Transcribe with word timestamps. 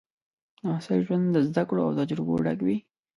د 0.57 0.59
محصل 0.67 0.99
ژوند 1.05 1.25
د 1.31 1.37
زده 1.47 1.63
کړو 1.69 1.81
او 1.87 1.95
تجربو 1.99 2.33
ډک 2.45 2.59
وي. 2.65 2.77